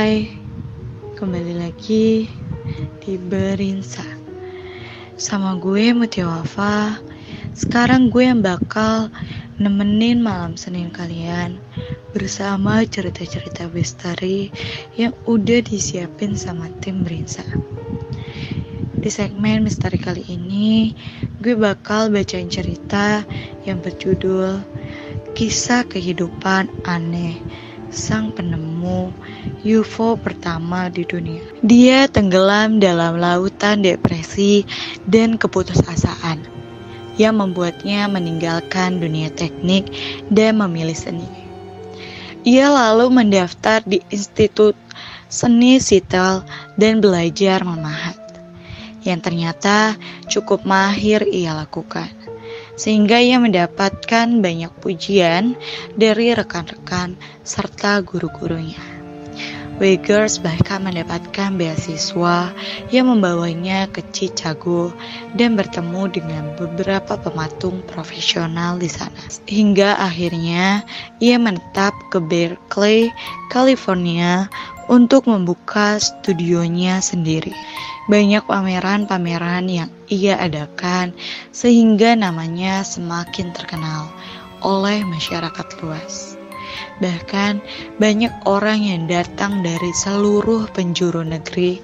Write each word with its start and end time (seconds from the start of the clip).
Hai, 0.00 0.32
kembali 1.20 1.60
lagi 1.60 2.24
di 3.04 3.14
Berinsa. 3.20 4.00
Sama 5.20 5.60
gue 5.60 5.92
Mutia 5.92 6.24
Wafa. 6.24 6.96
Sekarang 7.52 8.08
gue 8.08 8.24
yang 8.24 8.40
bakal 8.40 9.12
nemenin 9.60 10.24
malam 10.24 10.56
Senin 10.56 10.88
kalian 10.88 11.60
Bersama 12.16 12.80
cerita-cerita 12.80 13.68
misteri 13.68 14.48
yang 14.96 15.12
udah 15.28 15.60
disiapin 15.68 16.32
sama 16.32 16.72
tim 16.80 17.04
Berinsa. 17.04 17.44
Di 18.96 19.12
segmen 19.12 19.68
misteri 19.68 20.00
kali 20.00 20.24
ini 20.32 20.96
Gue 21.44 21.52
bakal 21.60 22.08
bacain 22.08 22.48
cerita 22.48 23.20
yang 23.68 23.84
berjudul 23.84 24.64
Kisah 25.36 25.84
Kehidupan 25.84 26.88
Aneh 26.88 27.68
sang 27.90 28.30
penemu 28.30 29.10
UFO 29.66 30.14
pertama 30.16 30.88
di 30.88 31.02
dunia. 31.04 31.42
Dia 31.60 32.06
tenggelam 32.06 32.78
dalam 32.78 33.18
lautan 33.18 33.82
depresi 33.82 34.64
dan 35.10 35.36
keputusasaan 35.36 36.46
yang 37.20 37.36
membuatnya 37.36 38.08
meninggalkan 38.08 39.02
dunia 39.02 39.28
teknik 39.34 39.90
dan 40.32 40.56
memilih 40.62 40.96
seni. 40.96 41.28
Ia 42.48 42.72
lalu 42.72 43.12
mendaftar 43.12 43.84
di 43.84 44.00
Institut 44.08 44.72
Seni 45.28 45.76
Sitel 45.76 46.40
dan 46.80 47.04
belajar 47.04 47.60
memahat, 47.60 48.16
yang 49.04 49.20
ternyata 49.20 50.00
cukup 50.26 50.64
mahir 50.64 51.20
ia 51.28 51.52
lakukan 51.52 52.19
sehingga 52.76 53.18
ia 53.18 53.40
mendapatkan 53.40 54.42
banyak 54.42 54.72
pujian 54.78 55.56
dari 55.96 56.34
rekan-rekan 56.36 57.18
serta 57.42 58.02
guru-gurunya. 58.04 58.99
Weggers 59.80 60.36
bahkan 60.44 60.84
mendapatkan 60.84 61.56
beasiswa 61.56 62.52
yang 62.92 63.08
membawanya 63.08 63.88
ke 63.88 64.04
Chicago 64.12 64.92
dan 65.32 65.56
bertemu 65.56 66.02
dengan 66.12 66.44
beberapa 66.60 67.16
pematung 67.16 67.80
profesional 67.88 68.76
di 68.76 68.92
sana. 68.92 69.16
Hingga 69.48 69.96
akhirnya 69.96 70.84
ia 71.16 71.40
menetap 71.40 71.96
ke 72.12 72.20
Berkeley, 72.20 73.08
California 73.48 74.52
untuk 74.92 75.24
membuka 75.24 75.96
studionya 75.96 77.00
sendiri. 77.00 77.56
Banyak 78.04 78.44
pameran-pameran 78.44 79.64
yang 79.64 79.90
ia 80.12 80.36
adakan 80.36 81.16
sehingga 81.56 82.12
namanya 82.20 82.84
semakin 82.84 83.56
terkenal 83.56 84.12
oleh 84.60 85.00
masyarakat 85.08 85.66
luas. 85.80 86.39
Bahkan 87.00 87.64
banyak 87.96 88.32
orang 88.44 88.84
yang 88.84 89.08
datang 89.08 89.64
dari 89.64 89.92
seluruh 89.96 90.68
penjuru 90.72 91.24
negeri 91.24 91.80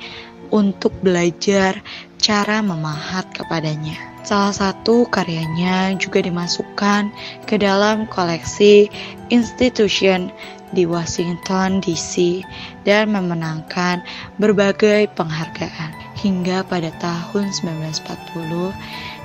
untuk 0.53 0.95
belajar 1.03 1.81
cara 2.21 2.63
memahat 2.63 3.27
kepadanya. 3.35 3.97
Salah 4.27 4.51
satu 4.51 5.07
karyanya 5.07 5.95
juga 6.03 6.19
dimasukkan 6.19 7.15
ke 7.47 7.63
dalam 7.63 8.11
koleksi 8.11 8.91
Institution 9.31 10.35
di 10.75 10.83
Washington 10.83 11.79
DC 11.79 12.43
dan 12.83 13.15
memenangkan 13.15 14.03
berbagai 14.43 15.07
penghargaan. 15.15 15.95
Hingga 16.19 16.67
pada 16.67 16.91
tahun 16.99 17.55
1940, 17.55 18.75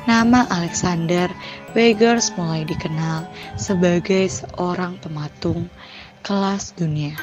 nama 0.06 0.45
Alexander 0.53 1.34
Weggers 1.73 2.36
mulai 2.38 2.62
dikenal 2.67 3.25
sebagai 3.58 4.30
seorang 4.30 5.01
pematung 5.01 5.66
kelas 6.22 6.78
dunia. 6.78 7.18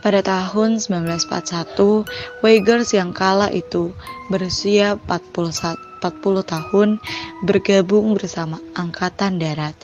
Pada 0.00 0.24
tahun 0.24 0.80
1941, 0.80 2.08
Weggers 2.40 2.96
yang 2.96 3.12
kala 3.12 3.52
itu 3.52 3.92
berusia 4.32 4.96
41, 4.96 5.76
40 6.00 6.40
tahun 6.40 6.88
bergabung 7.44 8.16
bersama 8.16 8.56
Angkatan 8.72 9.36
Darat 9.36 9.76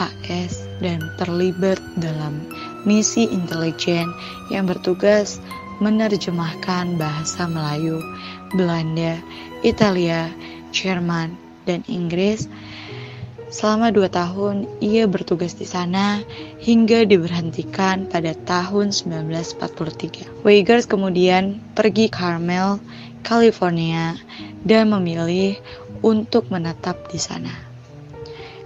AS 0.00 0.64
dan 0.82 0.98
terlibat 1.20 1.78
dalam 2.00 2.48
misi 2.82 3.28
intelijen 3.28 4.10
yang 4.50 4.66
bertugas 4.66 5.38
menerjemahkan 5.78 6.96
bahasa 6.96 7.46
Melayu, 7.46 8.00
Belanda, 8.56 9.18
Italia, 9.62 10.30
Jerman, 10.74 11.36
dan 11.68 11.82
Inggris. 11.86 12.48
Selama 13.54 13.94
dua 13.94 14.10
tahun, 14.10 14.66
ia 14.82 15.06
bertugas 15.06 15.54
di 15.54 15.62
sana 15.62 16.26
hingga 16.58 17.06
diberhentikan 17.06 18.10
pada 18.10 18.34
tahun 18.34 18.90
1943. 18.90 20.42
Weigers 20.42 20.90
kemudian 20.90 21.62
pergi 21.78 22.10
Carmel, 22.10 22.82
California, 23.22 24.18
dan 24.66 24.90
memilih 24.90 25.54
untuk 26.02 26.50
menetap 26.50 27.06
di 27.06 27.22
sana. 27.22 27.54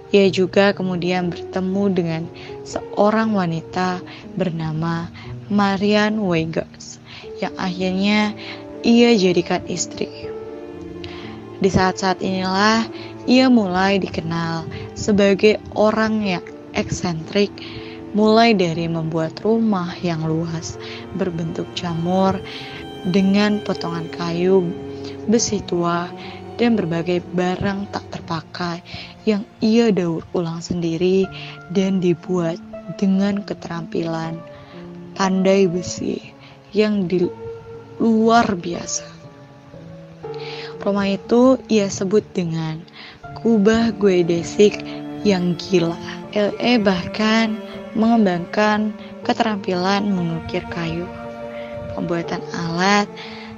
Ia 0.09 0.25
juga 0.33 0.73
kemudian 0.73 1.29
bertemu 1.29 1.83
dengan 1.93 2.23
seorang 2.65 3.37
wanita 3.37 4.01
bernama 4.33 5.05
Marian 5.53 6.17
Weigers 6.17 6.97
yang 7.37 7.53
akhirnya 7.61 8.33
ia 8.81 9.13
jadikan 9.13 9.61
istri. 9.69 10.09
Di 11.59 11.67
saat-saat 11.69 12.25
inilah 12.25 12.89
ia 13.27 13.51
mulai 13.51 13.99
dikenal 13.99 14.67
sebagai 14.95 15.59
orang 15.75 16.23
yang 16.23 16.45
eksentrik 16.77 17.51
mulai 18.13 18.57
dari 18.57 18.89
membuat 18.89 19.37
rumah 19.45 19.93
yang 20.01 20.25
luas 20.25 20.79
berbentuk 21.17 21.69
jamur 21.77 22.37
dengan 23.07 23.61
potongan 23.63 24.09
kayu, 24.11 24.65
besi 25.29 25.61
tua, 25.63 26.09
dan 26.59 26.75
berbagai 26.75 27.23
barang 27.31 27.87
tak 27.95 28.03
terpakai 28.11 28.83
yang 29.23 29.47
ia 29.63 29.93
daur 29.95 30.25
ulang 30.35 30.59
sendiri 30.59 31.23
dan 31.71 32.03
dibuat 32.03 32.59
dengan 32.99 33.39
keterampilan 33.45 34.35
pandai 35.15 35.71
besi 35.71 36.19
yang 36.75 37.07
di 37.07 37.23
luar 38.01 38.59
biasa. 38.59 39.18
Rumah 40.79 41.07
itu 41.11 41.59
ia 41.67 41.91
sebut 41.91 42.23
dengan 42.31 42.79
kubah 43.43 43.91
Guedesik 43.95 44.79
yang 45.27 45.55
gila. 45.59 45.95
LE 46.31 46.73
bahkan 46.79 47.57
mengembangkan 47.97 48.93
keterampilan 49.25 50.07
mengukir 50.07 50.63
kayu, 50.69 51.03
pembuatan 51.97 52.39
alat, 52.53 53.09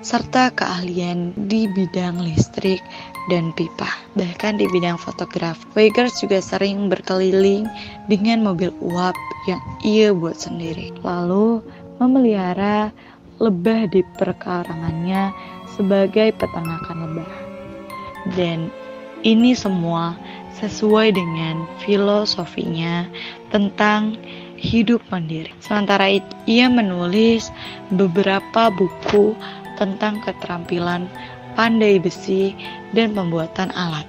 serta 0.02 0.50
keahlian 0.58 1.36
di 1.46 1.70
bidang 1.70 2.26
listrik 2.26 2.82
dan 3.30 3.53
pipa. 3.53 3.86
Bahkan 4.18 4.58
di 4.58 4.66
bidang 4.74 4.98
fotografi, 4.98 5.62
Weigers 5.78 6.18
juga 6.18 6.42
sering 6.42 6.90
berkeliling 6.90 7.70
dengan 8.09 8.42
mobil 8.42 8.74
uap 8.82 9.14
yang 9.46 9.62
ia 9.86 10.09
buat 10.09 10.42
sendiri. 10.42 10.90
Lalu 11.06 11.62
memelihara 12.02 12.90
lebah 13.38 13.90
di 13.90 14.02
perkarangannya 14.18 15.34
sebagai 15.76 16.34
peternakan 16.36 16.98
lebah. 17.09 17.34
Dan 18.38 18.70
ini 19.22 19.54
semua 19.58 20.18
sesuai 20.62 21.16
dengan 21.16 21.66
filosofinya 21.82 23.09
tentang 23.50 24.18
hidup 24.62 25.02
mandiri. 25.09 25.50
Sementara 25.58 26.06
itu, 26.22 26.30
ia 26.46 26.70
menulis 26.70 27.50
beberapa 27.90 28.70
buku 28.70 29.34
tentang 29.82 30.22
keterampilan 30.22 31.09
pandai 31.58 31.97
besi 31.97 32.53
dan 32.94 33.17
pembuatan 33.17 33.74
alat. 33.74 34.06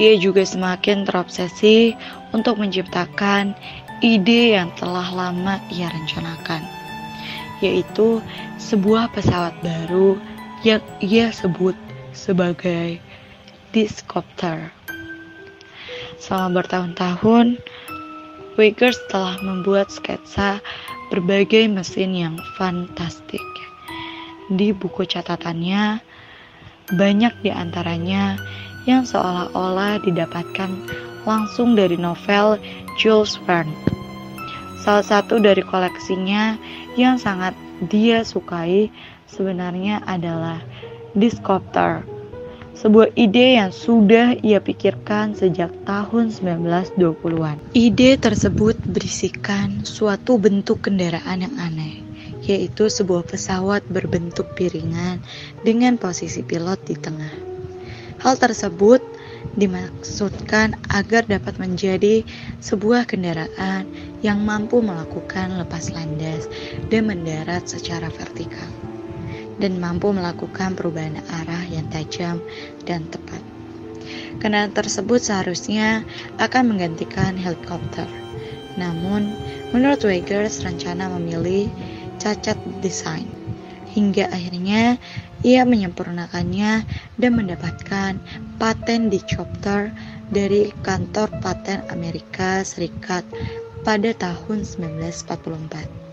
Ia 0.00 0.18
juga 0.18 0.42
semakin 0.42 1.06
terobsesi 1.06 1.94
untuk 2.34 2.58
menciptakan 2.58 3.54
ide 4.02 4.58
yang 4.58 4.72
telah 4.74 5.06
lama 5.14 5.60
ia 5.70 5.86
rencanakan, 5.92 6.64
yaitu 7.62 8.18
sebuah 8.58 9.12
pesawat 9.14 9.54
baru 9.62 10.18
yang 10.64 10.80
ia 11.04 11.28
sebut 11.30 11.76
sebagai 12.16 12.98
Discopter. 13.76 14.72
Selama 16.16 16.64
bertahun-tahun, 16.64 17.60
Wiggers 18.54 18.96
telah 19.10 19.34
membuat 19.42 19.90
sketsa 19.90 20.62
berbagai 21.10 21.66
mesin 21.66 22.14
yang 22.14 22.36
fantastik. 22.54 23.42
Di 24.46 24.70
buku 24.70 25.04
catatannya, 25.04 25.98
banyak 26.94 27.34
di 27.42 27.50
antaranya 27.50 28.38
yang 28.86 29.02
seolah-olah 29.02 30.00
didapatkan 30.06 30.70
langsung 31.26 31.74
dari 31.74 31.98
novel 31.98 32.56
Jules 32.96 33.34
Verne. 33.42 33.74
Salah 34.86 35.02
satu 35.02 35.42
dari 35.42 35.64
koleksinya 35.64 36.54
yang 36.94 37.18
sangat 37.18 37.56
dia 37.90 38.22
sukai 38.22 38.92
sebenarnya 39.28 40.02
adalah 40.04 40.60
Discopter, 41.14 42.02
sebuah 42.74 43.14
ide 43.14 43.54
yang 43.54 43.70
sudah 43.70 44.34
ia 44.42 44.58
pikirkan 44.58 45.38
sejak 45.38 45.70
tahun 45.86 46.34
1920-an. 46.34 47.62
Ide 47.70 48.18
tersebut 48.18 48.74
berisikan 48.90 49.86
suatu 49.86 50.42
bentuk 50.42 50.82
kendaraan 50.82 51.46
yang 51.46 51.54
aneh 51.54 52.02
yaitu 52.44 52.92
sebuah 52.92 53.24
pesawat 53.24 53.86
berbentuk 53.88 54.52
piringan 54.52 55.22
dengan 55.64 55.96
posisi 55.96 56.44
pilot 56.44 56.76
di 56.84 56.96
tengah. 56.98 57.32
Hal 58.20 58.36
tersebut 58.36 59.00
dimaksudkan 59.56 60.76
agar 60.92 61.24
dapat 61.24 61.56
menjadi 61.56 62.20
sebuah 62.60 63.08
kendaraan 63.08 63.88
yang 64.20 64.44
mampu 64.44 64.82
melakukan 64.84 65.56
lepas 65.56 65.88
landas 65.92 66.48
dan 66.92 67.08
mendarat 67.08 67.64
secara 67.64 68.12
vertikal 68.12 68.83
dan 69.58 69.78
mampu 69.78 70.10
melakukan 70.10 70.74
perubahan 70.74 71.20
arah 71.30 71.64
yang 71.70 71.86
tajam 71.90 72.42
dan 72.88 73.06
tepat. 73.10 73.42
Kendaraan 74.42 74.74
tersebut 74.74 75.22
seharusnya 75.22 76.02
akan 76.42 76.74
menggantikan 76.74 77.38
helikopter. 77.38 78.06
Namun, 78.74 79.30
menurut 79.70 80.02
Weggers, 80.02 80.66
rencana 80.66 81.06
memilih 81.14 81.70
cacat 82.18 82.58
desain. 82.82 83.26
Hingga 83.94 84.26
akhirnya 84.34 84.98
ia 85.46 85.62
menyempurnakannya 85.62 86.82
dan 87.14 87.32
mendapatkan 87.38 88.18
paten 88.58 89.06
di 89.06 89.22
chopper 89.22 89.94
dari 90.34 90.74
kantor 90.82 91.30
paten 91.38 91.86
Amerika 91.94 92.66
Serikat 92.66 93.22
pada 93.86 94.10
tahun 94.16 94.66
1944. 94.66 96.03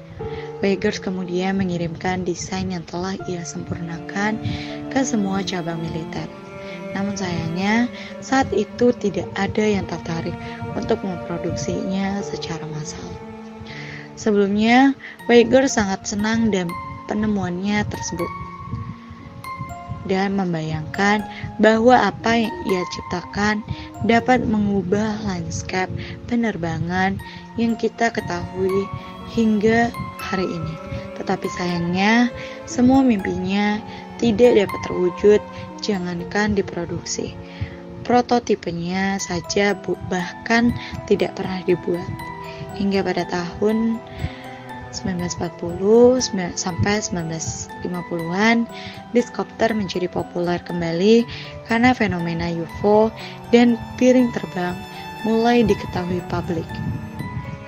Weggers 0.61 1.01
kemudian 1.01 1.57
mengirimkan 1.57 2.21
desain 2.21 2.69
yang 2.69 2.85
telah 2.85 3.17
ia 3.25 3.41
sempurnakan 3.41 4.37
ke 4.93 5.01
semua 5.01 5.41
cabang 5.41 5.81
militer. 5.81 6.29
Namun 6.93 7.17
sayangnya, 7.17 7.89
saat 8.21 8.47
itu 8.53 8.93
tidak 9.01 9.25
ada 9.33 9.65
yang 9.65 9.89
tertarik 9.89 10.35
untuk 10.77 11.01
memproduksinya 11.01 12.21
secara 12.21 12.61
massal. 12.69 13.09
Sebelumnya, 14.13 14.93
Weggers 15.25 15.81
sangat 15.81 16.05
senang 16.05 16.53
dan 16.53 16.69
penemuannya 17.09 17.81
tersebut 17.89 18.29
dan 20.09 20.35
membayangkan 20.35 21.23
bahwa 21.61 21.93
apa 21.93 22.35
yang 22.35 22.55
ia 22.67 22.83
ciptakan 22.91 23.61
dapat 24.03 24.43
mengubah 24.43 25.21
landscape 25.23 25.91
penerbangan 26.25 27.21
yang 27.55 27.77
kita 27.77 28.09
ketahui 28.09 28.83
hingga 29.31 29.89
hari 30.19 30.45
ini. 30.45 30.75
Tetapi 31.17 31.47
sayangnya, 31.53 32.29
semua 32.67 33.05
mimpinya 33.05 33.79
tidak 34.19 34.65
dapat 34.65 34.79
terwujud, 34.85 35.41
jangankan 35.81 36.53
diproduksi. 36.53 37.33
Prototipenya 38.01 39.21
saja 39.21 39.77
bahkan 40.09 40.73
tidak 41.05 41.37
pernah 41.37 41.61
dibuat. 41.63 42.09
Hingga 42.75 43.05
pada 43.05 43.23
tahun 43.29 44.01
1940 44.91 46.19
sampai 46.57 46.95
1950-an, 46.99 48.67
diskopter 49.15 49.71
menjadi 49.71 50.11
populer 50.11 50.59
kembali 50.65 51.23
karena 51.71 51.95
fenomena 51.95 52.51
UFO 52.51 53.07
dan 53.55 53.79
piring 53.95 54.33
terbang 54.35 54.75
mulai 55.23 55.61
diketahui 55.63 56.19
publik 56.27 56.67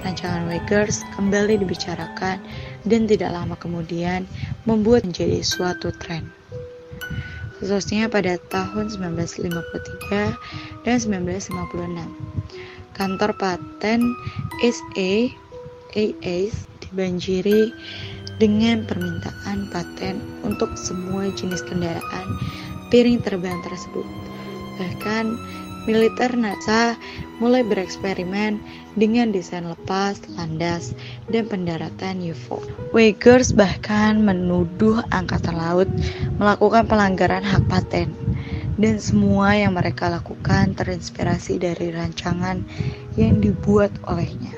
rancangan 0.04 0.46
Weggers 0.52 1.02
kembali 1.16 1.64
dibicarakan 1.64 2.44
dan 2.84 3.08
tidak 3.08 3.32
lama 3.32 3.56
kemudian 3.58 4.28
membuat 4.68 5.08
menjadi 5.08 5.40
suatu 5.42 5.96
tren. 6.04 6.28
Khususnya 7.64 8.12
pada 8.12 8.36
tahun 8.52 8.92
1953 8.92 10.84
dan 10.84 10.98
1956. 11.00 11.56
Kantor 12.94 13.32
paten 13.40 14.04
SA 14.60 15.32
AAS 15.96 16.68
dibanjiri 16.84 17.72
dengan 18.38 18.84
permintaan 18.84 19.72
paten 19.72 20.20
untuk 20.44 20.76
semua 20.76 21.32
jenis 21.34 21.64
kendaraan 21.64 22.28
piring 22.92 23.24
terbang 23.24 23.58
tersebut. 23.64 24.06
Bahkan 24.78 25.26
militer 25.84 26.32
NASA 26.36 26.96
mulai 27.42 27.66
bereksperimen 27.66 28.62
dengan 28.96 29.34
desain 29.34 29.66
lepas, 29.68 30.22
landas, 30.38 30.96
dan 31.28 31.50
pendaratan 31.50 32.24
UFO. 32.24 32.62
Weggers 32.96 33.52
bahkan 33.52 34.22
menuduh 34.22 35.02
Angkatan 35.12 35.58
Laut 35.58 35.90
melakukan 36.40 36.88
pelanggaran 36.88 37.44
hak 37.44 37.68
paten 37.68 38.14
dan 38.78 38.98
semua 38.98 39.54
yang 39.54 39.78
mereka 39.78 40.10
lakukan 40.10 40.74
terinspirasi 40.74 41.62
dari 41.62 41.94
rancangan 41.94 42.66
yang 43.20 43.38
dibuat 43.38 43.94
olehnya. 44.10 44.54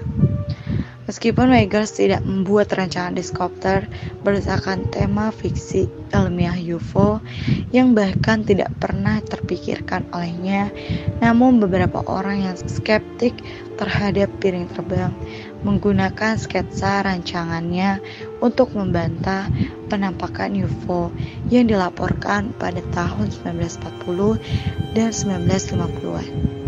Meskipun 1.06 1.54
Weggers 1.54 1.94
tidak 1.94 2.26
membuat 2.26 2.74
rancangan 2.74 3.14
diskopter 3.14 3.86
berdasarkan 4.26 4.90
tema 4.90 5.30
fiksi 5.30 5.86
ilmiah 6.10 6.58
UFO 6.58 7.22
yang 7.70 7.94
bahkan 7.94 8.42
tidak 8.42 8.74
pernah 8.82 9.22
terpikirkan 9.22 10.10
olehnya, 10.10 10.74
namun 11.22 11.62
beberapa 11.62 12.02
orang 12.10 12.50
yang 12.50 12.58
skeptik 12.58 13.38
terhadap 13.78 14.34
piring 14.42 14.66
terbang 14.74 15.14
menggunakan 15.62 16.42
sketsa 16.42 17.06
rancangannya 17.06 18.02
untuk 18.42 18.74
membantah 18.74 19.50
penampakan 19.90 20.58
UFO 20.58 21.14
yang 21.54 21.70
dilaporkan 21.70 22.54
pada 22.58 22.82
tahun 22.94 23.30
1940 23.30 24.98
dan 24.98 25.10
1950-an. 25.14 26.65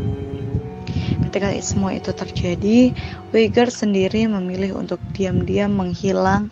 Ketika 1.37 1.61
semua 1.61 1.93
itu 1.93 2.09
terjadi, 2.17 2.97
Uyghur 3.29 3.69
sendiri 3.69 4.25
memilih 4.25 4.73
untuk 4.73 4.97
diam-diam 5.13 5.69
menghilang 5.69 6.49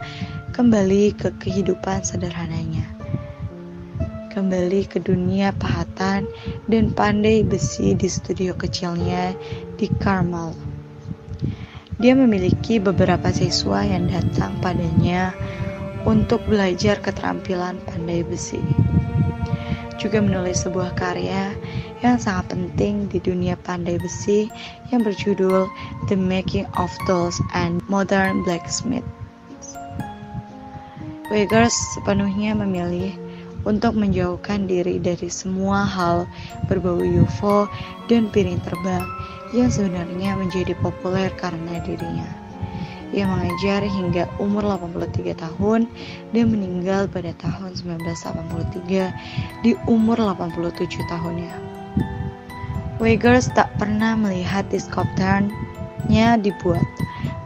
kembali 0.54 1.10
ke 1.18 1.34
kehidupan 1.42 2.06
sederhananya. 2.06 2.86
Kembali 4.30 4.86
ke 4.86 5.02
dunia 5.02 5.58
pahatan 5.58 6.30
dan 6.70 6.94
pandai 6.94 7.42
besi 7.42 7.98
di 7.98 8.06
studio 8.06 8.54
kecilnya 8.54 9.34
di 9.82 9.90
Carmel. 9.98 10.54
Dia 11.98 12.14
memiliki 12.14 12.78
beberapa 12.78 13.34
siswa 13.34 13.82
yang 13.82 14.06
datang 14.06 14.54
padanya 14.62 15.34
untuk 16.06 16.46
belajar 16.46 17.02
keterampilan 17.02 17.82
pandai 17.90 18.22
besi. 18.22 18.62
Juga 19.96 20.20
menulis 20.20 20.68
sebuah 20.68 20.94
karya 21.00 21.56
yang 22.04 22.20
sangat 22.20 22.52
penting 22.52 23.08
di 23.08 23.24
dunia 23.24 23.56
pandai 23.64 23.96
besi 23.98 24.52
yang 24.92 25.02
berjudul 25.02 25.66
The 26.12 26.18
Making 26.20 26.68
of 26.76 26.92
Tools 27.08 27.40
and 27.56 27.80
Modern 27.88 28.44
Blacksmith. 28.44 29.06
Weggers 31.34 31.74
sepenuhnya 31.98 32.54
memilih 32.54 33.18
untuk 33.66 33.98
menjauhkan 33.98 34.70
diri 34.70 35.02
dari 35.02 35.26
semua 35.26 35.82
hal 35.82 36.30
berbau 36.70 37.02
UFO 37.02 37.66
dan 38.06 38.30
piring 38.30 38.62
terbang 38.62 39.02
yang 39.58 39.74
sebenarnya 39.74 40.38
menjadi 40.38 40.78
populer 40.86 41.34
karena 41.34 41.82
dirinya. 41.82 42.45
Ia 43.14 43.30
mengajar 43.30 43.86
hingga 43.86 44.26
umur 44.42 44.66
83 44.66 45.38
tahun 45.38 45.86
dan 46.34 46.46
meninggal 46.50 47.06
pada 47.12 47.36
tahun 47.38 47.78
1983 47.78 49.62
di 49.62 49.78
umur 49.86 50.18
87 50.18 51.06
tahunnya. 51.06 51.54
Weggers 52.98 53.52
tak 53.52 53.76
pernah 53.76 54.16
melihat 54.16 54.66
diskopternya 54.72 56.40
dibuat, 56.40 56.88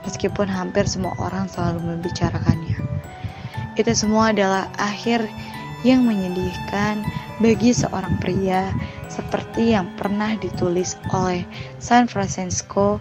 meskipun 0.05 0.45
hampir 0.45 0.85
semua 0.85 1.11
orang 1.17 1.49
selalu 1.49 1.97
membicarakannya. 1.97 2.77
Itu 3.73 3.91
semua 3.97 4.29
adalah 4.29 4.69
akhir 4.77 5.25
yang 5.81 6.05
menyedihkan 6.05 7.01
bagi 7.39 7.71
seorang 7.71 8.19
pria 8.19 8.69
seperti 9.09 9.73
yang 9.73 9.87
pernah 9.95 10.35
ditulis 10.37 10.99
oleh 11.15 11.43
San 11.81 12.05
Francisco 12.05 12.99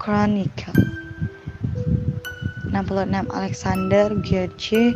Chronicle. 0.00 0.99
66 2.70 3.30
Alexander 3.30 4.06
George 4.22 4.94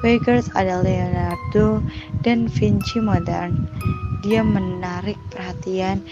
Weggers 0.00 0.46
adalah 0.54 0.86
Leonardo 0.86 1.82
dan 2.22 2.46
Vinci 2.46 3.02
modern 3.02 3.66
dia 4.26 4.42
menarik 4.42 5.16
perhatian 5.30 6.02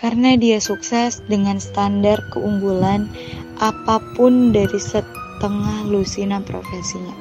karena 0.00 0.32
dia 0.40 0.56
sukses 0.56 1.20
dengan 1.28 1.60
standar 1.60 2.16
keunggulan 2.32 3.04
apa 3.60 4.00
pun 4.16 4.48
dari 4.56 4.80
setengah 4.80 5.84
lusinan 5.84 6.40
profesinya. 6.40 7.12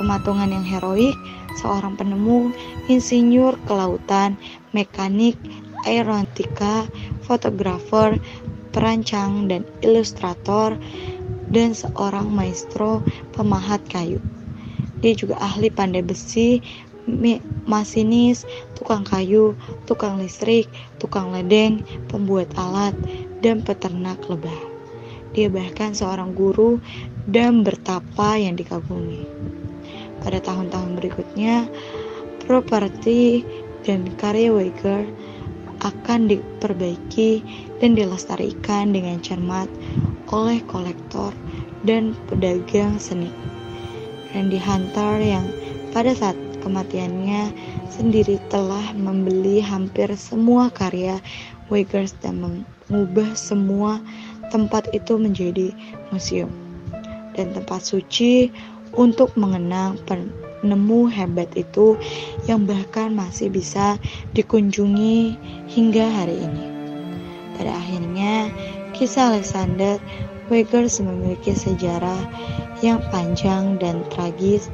Pematungan 0.00 0.48
yang 0.48 0.64
heroik, 0.64 1.12
seorang 1.60 1.92
penemu, 2.00 2.48
insinyur 2.88 3.60
kelautan, 3.68 4.40
mekanik, 4.72 5.36
aeronautika, 5.84 6.88
fotografer, 7.28 8.16
perancang 8.72 9.46
dan 9.52 9.68
ilustrator, 9.84 10.72
dan 11.50 11.76
seorang 11.76 12.30
maestro 12.30 13.04
pemahat 13.34 13.82
kayu. 13.90 14.20
Dia 15.04 15.12
juga 15.12 15.36
ahli 15.42 15.68
pandai 15.68 16.00
besi, 16.00 16.64
masinis, 17.68 18.48
tukang 18.76 19.04
kayu, 19.04 19.52
tukang 19.84 20.16
listrik, 20.16 20.68
tukang 20.96 21.32
ledeng, 21.32 21.84
pembuat 22.08 22.48
alat, 22.56 22.96
dan 23.44 23.60
peternak 23.60 24.16
lebah. 24.32 24.56
Dia 25.34 25.50
bahkan 25.50 25.92
seorang 25.92 26.32
guru 26.32 26.78
dan 27.28 27.66
bertapa 27.66 28.38
yang 28.38 28.56
dikagumi. 28.56 29.26
Pada 30.22 30.40
tahun-tahun 30.40 30.96
berikutnya, 30.96 31.68
properti 32.46 33.44
dan 33.84 34.08
karya 34.16 34.48
Weiger 34.48 35.04
akan 35.84 36.32
diperbaiki 36.32 37.44
dan 37.84 37.92
dilestarikan 37.92 38.96
dengan 38.96 39.20
cermat 39.20 39.68
oleh 40.32 40.60
kolektor 40.70 41.34
dan 41.84 42.16
pedagang 42.30 42.96
seni. 42.96 43.28
Randy 44.32 44.58
Hunter 44.58 45.20
yang 45.20 45.46
pada 45.94 46.10
saat 46.16 46.36
kematiannya 46.64 47.52
sendiri 47.92 48.40
telah 48.48 48.96
membeli 48.96 49.60
hampir 49.60 50.10
semua 50.16 50.72
karya 50.72 51.20
Uyghurs 51.68 52.16
dan 52.24 52.40
mengubah 52.42 53.36
semua 53.36 54.00
tempat 54.48 54.88
itu 54.92 55.16
menjadi 55.16 55.70
museum 56.10 56.50
dan 57.38 57.54
tempat 57.54 57.84
suci 57.84 58.50
untuk 58.94 59.34
mengenang 59.34 59.98
penemu 60.06 61.10
hebat 61.10 61.50
itu 61.58 61.98
yang 62.46 62.64
bahkan 62.64 63.12
masih 63.12 63.50
bisa 63.50 63.98
dikunjungi 64.32 65.34
hingga 65.70 66.06
hari 66.10 66.38
ini. 66.38 66.64
Pada 67.54 67.70
akhirnya, 67.74 68.50
kisah 68.94 69.34
Alexander 69.34 69.98
Uyghurs 70.48 71.02
memiliki 71.02 71.52
sejarah 71.56 72.20
yang 72.84 73.00
panjang 73.10 73.80
dan 73.80 74.04
tragis, 74.12 74.68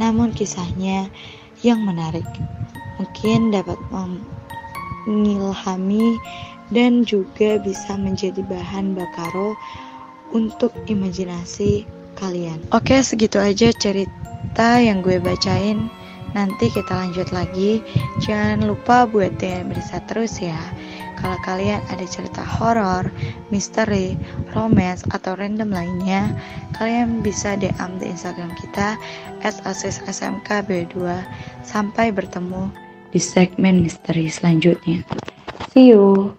namun 0.00 0.32
kisahnya 0.32 1.10
yang 1.60 1.82
menarik. 1.82 2.26
Mungkin 2.96 3.52
dapat 3.52 3.76
mengilhami 5.04 6.16
dan 6.70 7.06
juga 7.06 7.58
bisa 7.60 7.94
menjadi 7.94 8.42
bahan 8.46 8.94
bakaro 8.96 9.54
untuk 10.34 10.72
imajinasi 10.90 11.86
kalian. 12.18 12.58
Oke, 12.72 12.98
segitu 13.04 13.38
aja 13.38 13.70
cerita 13.76 14.80
yang 14.80 15.04
gue 15.04 15.20
bacain. 15.22 15.86
Nanti 16.34 16.68
kita 16.72 16.92
lanjut 16.92 17.30
lagi. 17.30 17.80
Jangan 18.24 18.66
lupa 18.66 19.06
buat 19.06 19.38
DM 19.38 19.72
bisa 19.72 20.02
terus 20.10 20.42
ya. 20.42 20.58
Kalau 21.16 21.38
kalian 21.42 21.80
ada 21.90 22.06
cerita 22.06 22.44
horor, 22.44 23.08
misteri, 23.50 24.14
romance, 24.52 25.02
atau 25.10 25.34
random 25.34 25.72
lainnya, 25.72 26.30
kalian 26.76 27.24
bisa 27.24 27.56
DM 27.56 27.98
di 27.98 28.12
Instagram 28.12 28.52
kita 28.56 29.00
@asissmkb2. 29.42 30.96
Sampai 31.66 32.12
bertemu 32.14 32.86
di 33.10 33.20
segmen 33.22 33.80
misteri 33.80 34.28
selanjutnya. 34.28 35.00
See 35.72 35.88
you. 35.88 36.36